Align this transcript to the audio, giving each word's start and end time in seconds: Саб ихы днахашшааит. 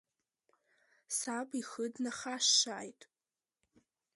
Саб 1.17 1.49
ихы 1.59 1.85
днахашшааит. 1.93 3.01